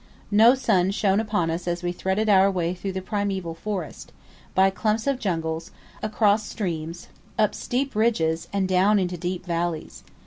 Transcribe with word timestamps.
No 0.31 0.55
sun 0.55 0.89
shone 0.89 1.19
upon 1.19 1.51
us 1.51 1.67
as 1.67 1.83
we 1.83 1.91
threaded 1.91 2.27
our 2.27 2.49
way 2.49 2.73
through 2.73 2.93
the 2.93 3.03
primeval 3.03 3.53
forest, 3.53 4.11
by 4.55 4.71
clumps 4.71 5.05
of 5.05 5.19
jungle, 5.19 5.61
across 6.01 6.49
streams, 6.49 7.07
up 7.37 7.53
steep 7.53 7.93
ridges, 7.95 8.47
and 8.51 8.67
down 8.67 8.97
into 8.97 9.15
deep 9.15 9.45
valleys. 9.45 10.03